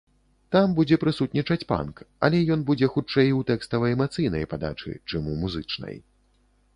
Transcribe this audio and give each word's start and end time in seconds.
Там 0.53 0.71
будзе 0.77 0.97
прысутнічаць 1.03 1.65
панк, 1.71 2.01
але 2.27 2.39
ён 2.55 2.63
будзе 2.69 2.89
хутчэй 2.95 3.29
у 3.41 3.45
тэкстава-эмацыйнай 3.49 4.49
падачы, 4.55 4.95
чым 5.13 5.21
у 5.35 5.37
музычнай. 5.43 5.95